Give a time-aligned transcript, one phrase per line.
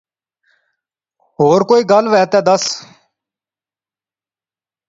[1.33, 2.63] ہور کوئی گل وے دے دس